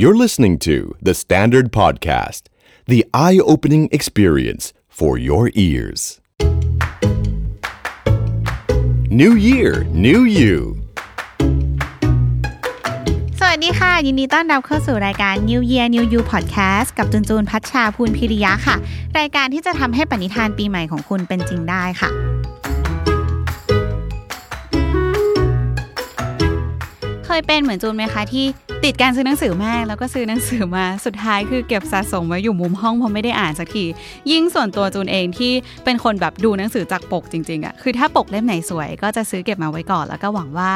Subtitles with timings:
[0.00, 2.42] You're listening to The Standard Podcast,
[2.86, 6.20] the eye opening experience for your ears.
[9.20, 10.56] New Year, New You.
[13.38, 18.76] สวัสดีค่ะ ยินดีต้อนรับเข้าสู่รายการ New Year New You Podcast กับจุนจูนพัชชาภูลพิริยะค่ะ
[19.18, 22.10] รายการที่จะทำให้ปณิธานปีใหม่ของคุณเป็นจริงได้ค่ะ
[27.26, 28.46] เคยเป็นเหมือนจูนไหมคะที่
[28.86, 33.84] ติดการซื้อหนังสือมากแล้วก็ซื้อหนังสือมาสุดท้ายคือเก็บสะสมไว้อยู่มุมห้องเพราะไม่ได้อ่านสักที
[34.30, 35.52] ยิ่งส่วนตัวจูนเองที่
[35.84, 40.72] เป็นคนแบบดูหนังสือจากปกจริงๆอะคือถ้าปกเล่มไหนสวย ก็จะซื้อเก็บมาไว้ก่อน แล้วก็หวังว่า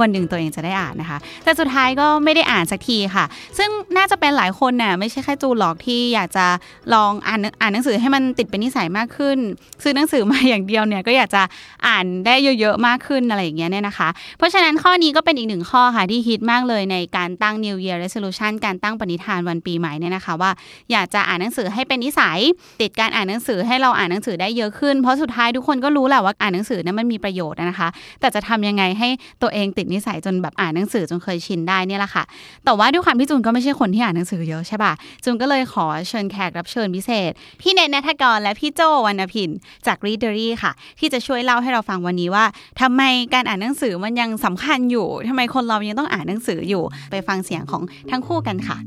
[0.00, 3.24] วันหนึ่งตัวเองจะได้อ่านนะคะ แต่สุดท้ายก็ไม่ได้อ่านสักทีค่ะ
[3.58, 6.46] ซึ่งน่าจะเป็นหลายคนน่ะไม่ใช่แค่จูนหรอกที่อยากจะ
[6.94, 9.38] ลองอ่านอ่านหนังสือให้มันติดเป็นนิสัยมากขึ้น
[9.82, 11.42] ซื้อหนังสือมาอย่างเดียวเนี่ยก็อยากจะ
[11.86, 20.50] อ่านได้เยอะๆมากขึ้นอะไรอย่างเงี้ยเนี่ยนะคะ เพราะฉะนั้นข้อนี้ก็เป็นอีกหนึ่งข้อค่ะที่ฮิตมากเลยในการตั้ง New Year Resolution การตั้งปณิธานวันปีใหม่เนี่ยนะคะว่า
[20.92, 22.38] อยากจะอ่านหนังสือให้เป็นนิสัย
[22.82, 27.88] ติดการอ่านหนังสือให้เราอ่านหนังสือได้เยอะขึ้น เพราะสุดท้ายทุกคนก็รู้แหละว่าอ่านหนังสือนั้นมันมีประโยชน์นะคะ
[28.20, 29.08] แต่จะทำยังไงให้
[29.42, 32.24] ตัวเองติดนิสัยจนแบบอ่านหนังสือจนเคยชินได้เนี่ยแหละค่ะ
[32.64, 34.92] แต่ว่าด้วยความที่จูนก็ไม่ใช่คนที่อ่านหนังสือเยอะใช่ป่ะ
[35.24, 39.50] จูนก็เลยขอเชิญแขกรับเชิญพิเศษ พี่เนทนัทกรและพี่โจวรรณพิน
[39.86, 42.44] จาก Readery ค่ะ ที่จะช่วยเล่าให้เราฟังวันนี้ว่า
[42.80, 43.02] ทำไม
[43.34, 48.78] การอ่านหนังสือมันยังสำคัญอยู่ทำไมคนเรายังต้องอ่านหนังสืออยู่ไปฟังงเสียงของทั้งคู่กันค่ะ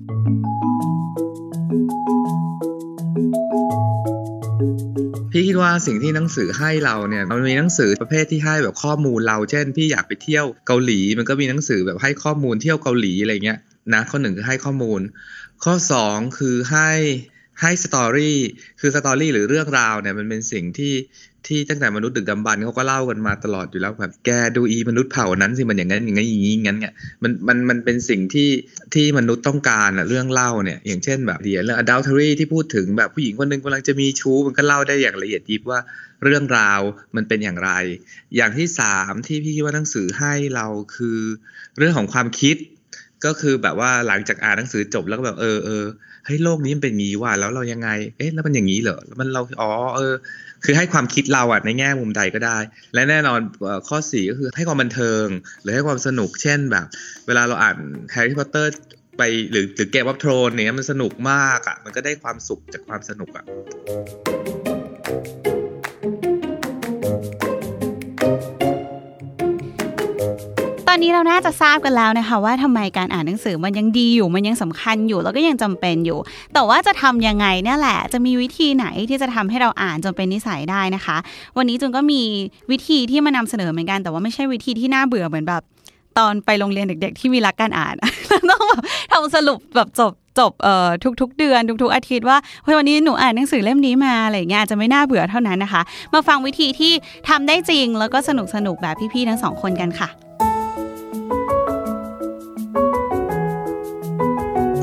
[5.31, 13.59] พี่คิดว่าสิ่งที่หนังสือให้เราเนี่ยมันมีหนังสือประเภทที่ให้แบบข้อมูลเรา เช่น พี่อยากไปเที่ยวเกาหลี มันก็มีหนังสือแบบให้ข้อมูลเที่ยวเกาหลีอะไรเงี้ย
[13.93, 15.01] นะข้อหนึ่งคือให้ข้อมูล
[15.63, 16.91] ข้อสองคือให้
[17.61, 18.37] ให้ story
[18.79, 20.93] คือ story หรือเรื่องราวเนี่ยมันเป็นสิ่งที่
[21.47, 28.49] ที่ตั้งแต่มนุษย์ดึกดำบรรพ์เขาก็เล่ากันมาตลอดอยู่แล้วแบบแกดูอีมนุษย์เผ่านั้นสิมันอย่างนั้นอย่างนั้นอย่างนี้งั้นเนี่ยมันมันมันเป็นสิ่งที่
[28.93, 35.79] ที่มนุษย์ต้องการอะเรื่องเล่าเนี่ยอย่างเช่นแบบเดียเรื่อง adultery ที่พูดถึงแบบผู้หญิงคนหนึงกำลังจะมีชู้มันก็เล่าได้อย่างละเอียดยิบว่า
[36.23, 36.81] เรื่องราว
[37.15, 37.71] มันเป็นอย่างไร
[38.35, 41.19] อย่างที่สามที่พี่คิดว่าหนังสือให้เราคือ
[41.77, 42.57] เรื่องของความคิด
[43.25, 45.83] ก็คือแบบว่าหลังจากอ่านหนังสือจบแล้วก็แบบเออเออ
[46.25, 50.13] เฮ้ยโลกนี้มันเป็นงี้ว่ะแล้วเรายังไง เอ๊ะแล้วมันอย่างนี้เหรอแล้วมันเราอ๋อเออ
[50.65, 52.57] คือให้ความคิดเราอะในแง่มุมใดก็ได้
[52.93, 53.39] และแน่นอน
[53.87, 55.25] ข้อสี่ก็คือให้ความบันเทิง
[55.61, 56.85] หรือให้ความสนุกเช่นแบบ
[57.27, 57.77] เวลาเราอ่าน
[58.11, 58.71] แฮร์รี่พอตเตอร์
[59.17, 63.45] ไปหรือหรือเกมวัฟโทนเนี่ยมันสนุกมากอะมันก็ได้ความสุขจากความสนุกอะ
[70.99, 76.19] อนนี้เราน่าจะทราบกันแล้วนะคะ ว่าทำไมการอ่านหนังสือมันยังดีอยู่มันยังสำคัญอยู่ แล้วก็ยังจำเป็นอยู่
[76.53, 81.17] แต่ว่าจะทำยังไงเนี่ยแหละ จะมีวิธีไหนที่จะทำให้เราอ่านจนเป็นนิสัยได้นะคะ
[81.57, 82.21] วันนี้จุนก็มี
[82.71, 85.61] วิธีที่มานำเสนอเหมือนกัน แต่ว่าไม่ใช่วิธีที่น่าเบื่อเหมือนแบบ
[86.17, 87.95] ตอนไปโรงเรียนเด็ก ๆ ที่มีรักการอ่าน
[88.49, 90.89] ต้องแบบทำสรุปแบบจบจบเอ่อ
[91.21, 95.81] ทุกๆ เดือนทุกๆอาทิตย์ว่าเฮ้ยวันนี้หนูอ่านหนังสือเล่มนี้มาอะไรเงี้ยอาจจะไม่น่าเบื่อเท่านั้นนะคะ
[96.13, 96.93] มาฟังวิธีที่
[97.29, 100.28] ทำได้จริงแล้วก็สนุกสนุกแบบพี่ๆทั้งสองคนกันค่ะ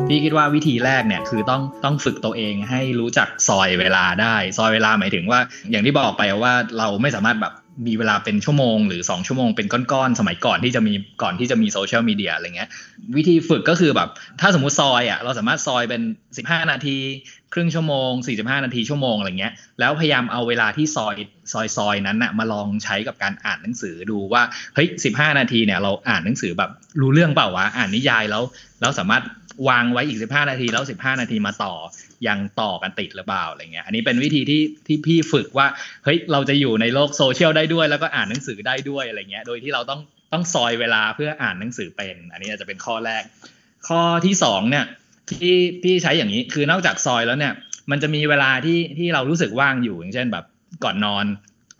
[0.08, 5.40] พี่คิดว่าวิธีแรกเนี่ยคือต้องต้องฝึกตัวเองให้รู้จักซอยเวลาได้ ซอยเวลาหมายถึงว่า
[5.70, 7.54] อย่างที่บอกไปว่าเราไม่สามารถแบบ
[7.86, 12.68] มีเวลาเป็นชั่วโมงหรือ 2 ชั่วโมงเป็นก้อนๆ สมัยก่อนที่จะมีก่อนที่จะมีโซเชียลมีเดียอะไรเงี้ย
[13.16, 14.08] วิธีฝึกก็คือแบบ
[14.40, 16.02] ถ้าสมมุติซอยอะเราสามารถซอยเป็น
[16.36, 16.96] 15 นาที
[17.52, 21.16] ครึ่งชั่วโมง 45 นาทีชั่วโมงอะไรเงี้ยแล้วพยายามเอาเวลาที่ซอย
[21.52, 24.42] ซอยซอยนั้นน่ะมาลองใช้กับการอ่านหนังสือดูว่า
[24.74, 26.70] เฮ้ย 15 นาทีเนี่ยเราอ่านหนังสือแบบ
[27.00, 28.42] รู้เรื่องเปล่าวะอ่านนิยายแล้ว
[28.80, 29.24] แล้วสามารถ
[29.68, 31.74] วางไว้อีก 15 นาทีแล้ว 15 นาทีมาต่อ
[32.26, 35.66] ยังต่อกันติดหรือเปล่าอะไรเงี้ยอันนี้เป็นวิธีที่ที่พี่ฝึกว่า
[36.04, 40.00] เฮ้ยเราจะอยู่ในโลกโซเชียลได้ด้วย แล้วก็อ่านหนังสือได้ด้วยอะไรเงี้ยโดยที่เราต้อง
[40.32, 43.22] ต้องซอยเวลาเพื่ออ่านหนังสือเป็น อันนี้อาจจะเป็นข้อแรก
[43.88, 44.84] ข้อที่สองเนี่ย
[45.30, 47.52] ที่พี่ใช้อย่างนี้ คือนอกจากซอยแล้วเนี่ย
[47.90, 50.44] มันจะมีเวลาที่ที่เรารู้สึกว่างอยู่อย่างเช่นแบบ
[50.84, 51.26] ก่อนนอน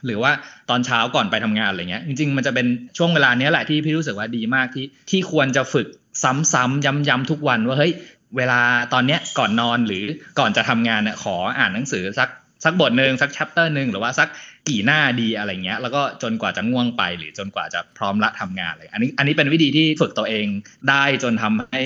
[0.07, 0.33] หรือว่า
[0.71, 2.67] ตอนเช้าก่อนไปทำงานอะไรเงี้ย จริงๆ มันจะเป็น
[2.99, 5.87] ช่วงเวลาเนี้ยแหละที่พี่รู้สึกว่าดีมากที่ที่ควรจะฝึก
[6.23, 7.93] ซ้ำๆย้ำๆทุกวันว่าเฮ้ย
[8.37, 8.61] เวลา
[8.93, 10.05] ตอนเนี้ยก่อนนอนหรือ
[10.39, 12.29] ก่อนจะทำงานเนี่ยขออ่านหนังสือสัก
[12.65, 14.29] สักบทหนึ่งสักชัปเตอร์หนึ่งหรือว่าสัก
[14.69, 20.47] กี่หน้าดีอะไรเงี้ย แล้วก็จนกว่าจะง่วงไปหรือจนกว่าจะพร้อมละทำงานเลย อันนี้อันนี้เป็นวิธีที่ฝึกตัวเอง
[20.91, 21.81] ได้จนทำให้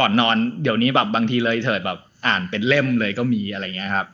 [0.00, 4.06] ก่อนนอนเดี๋ยวนี้แบบบางทีเลยเถิดแบบอ่านเป็นเล่มเลยก็มีอะไรเงี้ยครับ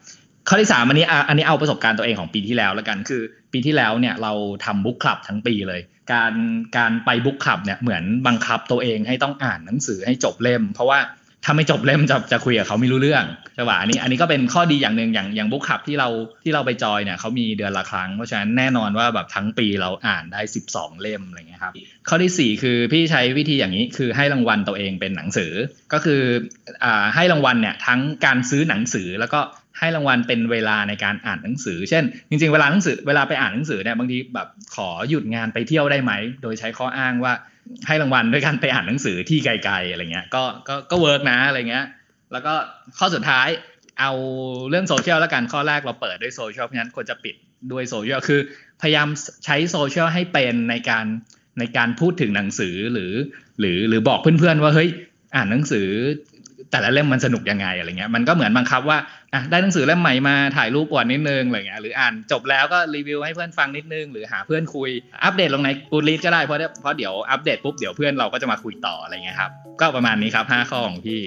[0.48, 4.32] ข้อที่สามอันนี้อันนี้เอาประสบการณ์ตัวเองของปีที่แล้วแล้วกันคือ ปีที่แล้วเนี่ยเรา
[4.64, 5.80] ทำบุ๊กคลับทั้งปีเลย
[6.12, 6.34] การ
[6.76, 10.98] การไปบุ๊กคลับเนี่ยเหมือนบังคับตัวเองให้ต้องอ่านหนังสือให้จบเล่ม เพราะว่า
[11.44, 16.08] ถ้าไม่จบเล่มจะจะคุยกับเขาไม่รู้เรื่องใช่ป่ะอันนี้อันนี้ก็เป็นข้อดีอย่างหนึ่งอย่างอย่างบุ๊กคับที่เรา
[16.44, 20.40] ที่เราไปจอยเนี่ยเขามีเดือนละครั้ง เพราะฉะนั้นแน่นอนว่าแบบทั้งปีเราอ่านได้
[20.72, 21.72] 12 เล่มอะไรเงี้ยครับ
[22.08, 25.52] ข้อที่ 4 คือพี่ใช้วิธีอย่างนี้คือให้รางวัลตัวเองเป็นหนังสือ
[25.92, 26.22] ก็คือ
[26.84, 29.40] อ่าให้รางวัลเนี่ยทั้งการซื้อหนังสือแล้วก็
[29.78, 37.32] ให้รางวัลเป็นเวลาในการอ่านหนังสือ เช่น จริง ๆ เวลาหนังสือเวลาไปอ่านหนังสือเนี่ยบางทีแบบขอหยุดงานไปเที่ยวได้ไหม โดยใช้ข้ออ้างว่า
[37.86, 41.86] ให้รางวัลด้วยการไปอ่านหนังสือที่ไกลๆอะไรเงี้ยก็ก็ก็ work นะอะไรเงี้ย
[42.32, 42.54] แล้วก็
[42.98, 43.48] ข้อสุดท้าย
[44.00, 44.12] เอา
[44.68, 47.34] เรื่องโซเชียลแล้วกันข้อแรกเราเปิดด้วยโซเชียลเพราะฉะนั้นควรจะปิด
[47.72, 48.40] ด้วยโซเชียลคือ
[48.82, 49.08] พยายาม
[49.44, 51.06] ใช้โซเชียลให้เป็นในการ
[51.58, 53.12] ในการพูดถึงหนังสือหรือ
[53.60, 54.88] หรือหรือบอกเพื่อนๆว่าเฮ้ย
[55.36, 55.86] อ่านหนังสือ
[56.70, 58.98] แต่ละเล่มมันสนุกยังไงอะไรเงี้ยมันก็เหมือนบังคับว่า
[59.34, 64.90] อะได้หนังสือเล่มใหม่มาถ่ายรูปอวดนิดนึงอะไรเงี้ยหรืออ่านจบแล้วก็รีวิวให้เพื่อนฟังนิดนึง หรือหาเพื่อนคุย
[65.24, 69.50] อัปเดตลงในกูดลีดก็ได้เพราะเพราะเดี๋ยวอัปเดตปุ๊บเดี๋ยวเพื่อนเราก็จะมาคุยต่ออะไรเงี้ยครับ
[69.80, 71.20] ก็ประมาณนี้ครับห้าข้อของพี่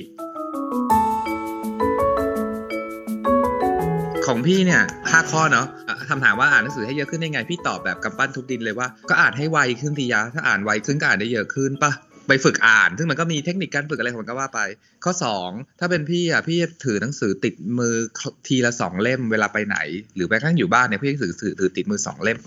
[4.28, 4.82] ของพี่เนี่ย
[5.12, 11.92] ห้าข้อเนาะอะคำถามว่าอ่านหนังสือให้เยอะขึ้นได้ไง พี่ตอบแบบกำปั้นทุบดินเลยว่าก็อ่านให้ไวขึ้นทียะถ้าอ่านไวขึ้นก็อ่านได้เยอะขึ้นปะ
[12.28, 14.60] ไปฝึกอ่าน ซึ่งมันก็มีเทคนิคการฝึกอะไรของมันก็ว่าไป
[15.04, 15.14] ข้อ
[15.46, 17.94] 2 ถ้าเป็นพี่อะพี่ถือหนังสือติดมือ
[18.48, 19.78] ทีละสองเล่มเวลาไปไหน
[20.16, 22.38] หรือแม้กระทั่งอยู่บ้านเนี่ยพี่ถือถือถือติดมือสองเล่ม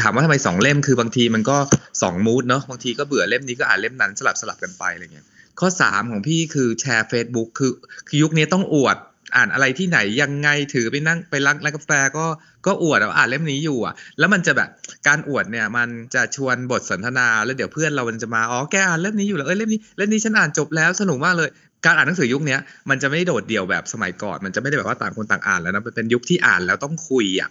[0.00, 1.56] ถามว่าทำไมสองเล่มคือบางทีมันก็
[2.02, 5.26] สองมูดเนาะบางทีก็เบื่อเล่มนี้ก็อ่านเล่มนั้นสลับสลับกันไปอะไรเงี้ย
[5.60, 7.72] ข้อ 3 ของพี่คือแชร์ Facebook คือ
[8.08, 8.96] คือยุคนี้ต้องอวด
[9.36, 12.26] อ่านอะไรที่ไหนยังไงถือไปนั่งไปร้านร้านกาแฟก็
[12.66, 14.68] ก็อวดอ่านเล่มนี้อยู่อะ แล้วมันจะแบบ
[15.06, 21.48] การอวดเนี่ยมันจะชวนบทสนทนาแล้วเดี๋ยวเพื่อนเรามันจะมาอ๋อแกอ่านเล่มนี้อยู่แล้วเอ้ยเล่มนี้เล่มนี้ฉันอ่านจบแล้วสนุกมากเลย
[21.84, 22.56] การอ่านหนังสือยุคนี้
[22.90, 27.50] มันจะไม่ได้โดดเดี่ยวแบบสมัยก่อน มันจะไม่ได้แบบว่าต่างคนต่างอ่านแล้วนะมันเป็นยุคที่อ่านแล้วต้องคุยอะ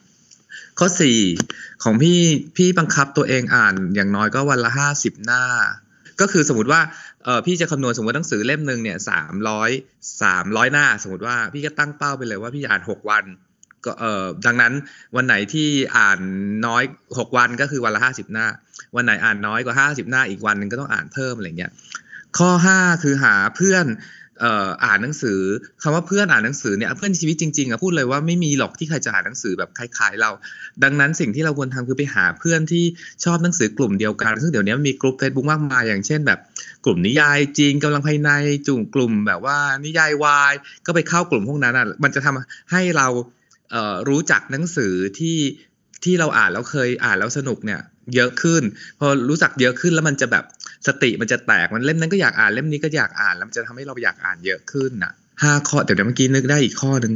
[0.80, 1.20] ข้อสี่
[1.84, 2.20] ของพี่
[2.56, 5.44] พี่บังคับตัวเองอ่านอย่างน้อยก็วันละห้าสิบหน้า
[6.22, 6.82] ก็คือสมมติว่า
[7.24, 9.70] เออพี่จะคำนวณสมมติหนังสือเล่มหนึ่งเนี่ยสามร้อย
[10.24, 13.26] สามร้อยหน้า สมมติว่าพี่ก็ตั้งเป้าไปเลยว่าพี่อ่านหกวัน
[13.86, 14.74] ก็เออดังนั้น
[15.16, 16.20] วันไหนที่อ่าน
[16.68, 16.84] น้อย
[17.20, 18.48] หกวันก็คือวันละห้าสิบหน้า
[18.96, 21.72] วันไหนอ่านน้อยกว่าห้าสิบหน้าอีกวันหนึ่งก็ต้องอ่านเพิ่มอะไรเงี้ย
[22.38, 23.86] ข้อห้าคือหาเพื่อน
[24.86, 25.40] อ่านหนังสือ
[25.82, 30.32] คำว่าเพื่อนอ่านหนังสือเนี่ยเพื่อนชีวิตจริงๆอะพูดเลยว่าไม่มีหรอกที่ใครจะอ่านหนังสือแบบคล้ายๆเรา
[30.84, 32.84] ดังนั้นสิ่งที่เราควรทำคือไปหาเพื่อนที่
[33.24, 36.40] ชอบหนังสือกลุ่มเดียวกัน ซึ่งเดี๋ยวนี้มีกลุ่ม Facebook มากมายอย่างเช่นแบบ
[36.86, 38.30] กลุ่มนิยายจีนกำลังภายใน
[38.68, 40.54] จุ่มกลุ่มแบบว่านิยายวาย
[40.86, 43.08] ก็ไปเข้ากลุ่มพวกนั้นอะมันจะทำให้เรา
[43.72, 45.38] เรู้จักหนังสือที่
[46.04, 47.82] ที่เราอ่านแล้วเคยอ่านแล้วสนุกเนี่ย
[48.16, 48.62] เยอะขึ้น
[49.00, 50.44] พอรู้จักเยอะขึ้นแล้วมันจะแบบ
[50.88, 55.14] สติมันจะแตกมันเล่มนั้นก็อยากอ่านเล่มนี้ก็อยากอ่านแล้วมันจะทำให้เราอยากอ่านเยอะขึ้นน่ะ
[55.44, 57.14] ห้าข้อเดี๋ยวเมื่อกี้นึกได้อีกข้อหนึ่ง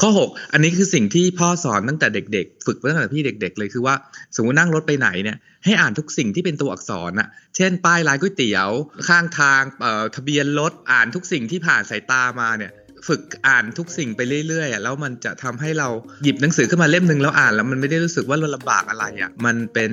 [0.00, 3.94] ข้อ 6 อันนี้คือสิ่งที่พ่อสอนตั้งแต่เด็ก ๆ ฝึกตั้งแต่พี่เด็ก ๆ เลยคือว่า
[4.36, 8.70] สมมตินั่งรถไปไหนเนี่ยให้อ่านทุกสิ่งที่เป็นตัวอักษรน่ะเช่น ป้ายร้านก๋วยเตี๋ยว
[9.08, 12.72] ข้างทางเอ่อทะเบียนรถอ่านทุกสิ่งที่ผ่านสายตามาเนี่ย
[13.08, 15.88] ฝึกอ่านทุกสิ่งไปเรื่อยๆแล้วมันจะทำให้เรา
[16.22, 19.92] หยิบหนังสือขึ้นมาเล่มหนึ่งแล้วอ่านแล้วมันไม่ได้รู้สึกว่าเราลำบากอะไรอะมันเป็น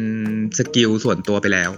[0.57, 1.71] สกิลส่วนตัวไปแล้ว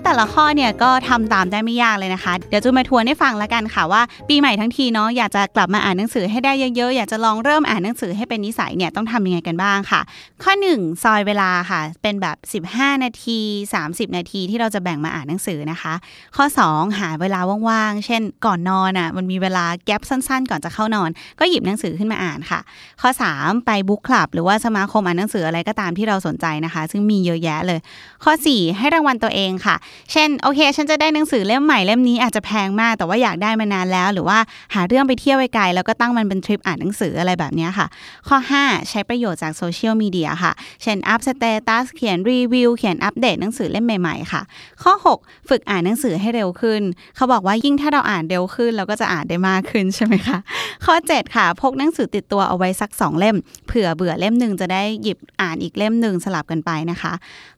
[0.00, 10.00] แล้วแต่ละข้อเนี่ยก็ทำตามได้ไม่ยากเลยนะคะ เดี๋ยวจูนมาทวนให้ฟังแล้วกันค่ะว่า ปีใหม่ทั้งทีเนาะอยากจะกลับมาอ่านหนังสือให้ได้เยอะๆ อยากจะลองเริ่มอ่านหนังสือให้เป็นนิสัยเนี่ยต้องทำยังไงกันบ้างค่ะ
[10.42, 12.26] ข้อ 1 ซอยเวลาค่ะ เป็นแบ
[12.60, 13.38] บ 15 นาที
[13.78, 15.94] 30 นาทีที่เราจะแบ่งมาอ่านหนังสือนะคะ
[16.36, 21.10] ข้อ 2 หาเวลาว่างๆ เช่น ก่อนนอนอะมันมีเวลาแกลบสั้น ๆ ก่อนจะเข้านอน
[21.40, 22.60] ก็หยิบหนังสือขึ้นมาอ่านค่ะ
[23.00, 27.80] ข้อ 3 ไปบุ๊กคลับ หรือว่าสมาคมอ่านหนังสืออะไรก็ตามที่เราสนใจนะคะ ซึ่งมีเยอะแยะเลย
[28.24, 29.76] ข้อ 4 ให้รางวัลตัวเองค่ะ
[30.12, 34.38] เช่นโอเค ฉันจะได้หนังสือเล่มใหม่เล่มนี้อาจจะแพงมาก แต่ว่าอยากได้มานานแล้ว หรือว่า
[34.74, 37.86] หาเรื่องไปเที่ยวไกลแล้วก็ตั้งมันเป็นทริปอ่านหนังสืออะไรแบบนี้ค่ะ
[38.28, 44.42] ข้อ 5 ใช้ประโยชน์จากโซเชียลมีเดียค่ะ เช่นอัพ status เขียนรีวิวเขียนอัปเดตหนังสือเล่มใหม่ๆค่ะ
[44.82, 46.82] ข้อ 6 ฝึกอ่านหนังสือให้เร็วขึ้น
[47.16, 50.38] เขาบอกว่ายิ่งถ้าเราอ่านเร็วขึ้นเราก็จะอ่านได้มากขึ้นใช่ไหมคะ
[50.84, 57.12] ข้อ 7 ค่ะ พกหนังสือติดตัวเอาไว้สัก 2 เล่ม เผื่อเบื่อเล่มหนึ่งจะได้หยิบอ่านอีกเล่มหนึ่งสลับกันไปนะคะ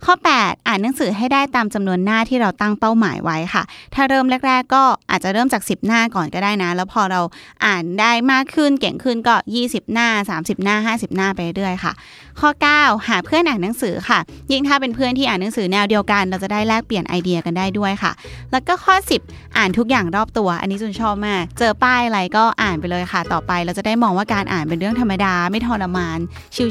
[0.05, 3.63] ข้อ 8 อ่านหนังสือให้ได้ตามจำนวนหน้าที่เราตั้งเป้าหมายไว้ค่ะ
[3.95, 7.21] ถ้าเริ่มแรก ๆ ก็อาจจะเริ่มจาก 10 หน้าก่อนก็ได้นะ แล้วพอเรา
[7.67, 10.09] อ่านได้มากขึ้นเก่งขึ้นก็ 20 หน้า
[10.41, 11.93] 30 หน้า 50 หน้าไปเรื่อยค่ะ
[12.41, 14.19] ข้อ 9 หาเพื่อนอ่านหนังสือค่ะ
[14.53, 18.13] ยิ่งถ้าเป็นเพื่อนที่อ่านหนังสือแนวเดียวกัน เราจะได้แลกเปลี่ยนไอเดียกันได้ด้วยค่ะ
[18.53, 18.95] แล้วก็ข้อ
[19.27, 26.19] 10 อ่านทุกอย่างรอบตัว อันนี้จุนชอบมาก เจอป้ายอะไรก็อ่านไปเลยค่ะ ต่อไปเราจะได้มองว่าการอ่านเป็นเรื่องธรรมดาไม่ทรมาน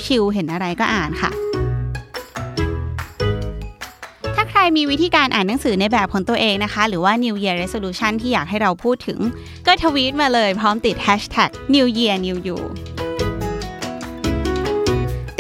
[0.06, 1.32] ชิวๆเห็นอะไรก็อ่านค่ะ
[4.62, 9.20] รมีวิธีการอ่านหนังสือในแบบของตัวเองนะคะ หรือว่า New Year Resolution ที่อยากให้เราพูดถึง
[9.68, 12.60] ก็ทวีตมาเลยพร้อมติด Hashtag New Year New You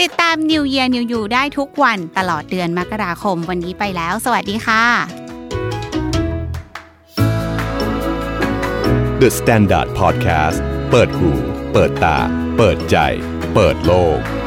[0.02, 4.84] ติดตาม New Year New You ได้ทุกวันตลอดเดือนมกราคมวันนี้ไปแล้ว สวัสดีค่ะ
[9.22, 10.60] The Standard Podcast
[10.92, 11.32] เปิดหู
[11.74, 12.18] เปิดตา
[12.58, 12.98] เปิดใจ
[13.54, 14.41] เปิดโลก